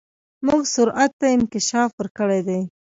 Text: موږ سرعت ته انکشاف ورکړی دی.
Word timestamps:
موږ 0.45 0.61
سرعت 0.73 1.11
ته 1.19 1.27
انکشاف 1.35 1.89
ورکړی 1.99 2.41
دی. 2.47 2.59